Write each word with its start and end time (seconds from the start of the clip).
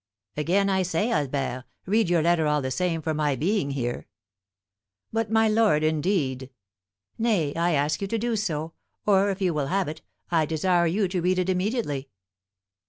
"Again 0.35 0.67
I 0.67 0.81
say, 0.81 1.11
Albert, 1.11 1.63
read 1.85 2.09
your 2.09 2.23
letter 2.23 2.47
all 2.47 2.63
the 2.63 2.71
same 2.71 3.03
for 3.03 3.13
my 3.13 3.35
being 3.35 3.69
here." 3.69 4.07
"But, 5.13 5.29
my 5.29 5.47
lord, 5.47 5.83
indeed" 5.83 6.49
"Nay, 7.19 7.53
I 7.53 7.73
ask 7.73 8.01
you 8.01 8.07
to 8.07 8.17
do 8.17 8.35
so; 8.35 8.73
or, 9.05 9.29
if 9.29 9.41
you 9.43 9.53
will 9.53 9.67
have 9.67 9.87
it, 9.87 10.01
I 10.31 10.47
desire 10.47 10.87
you 10.87 11.07
to 11.07 11.21
read 11.21 11.37
it 11.37 11.49
immediately." 11.49 12.09